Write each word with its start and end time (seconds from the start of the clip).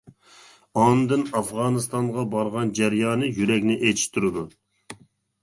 ئاندىن 0.83 1.25
ئافغانىستانغا 1.39 2.23
بارغان 2.33 2.73
جەريانى 2.81 3.31
يۈرەكنى 3.41 3.79
ئېچىشتۇرىدۇ. 3.79 4.47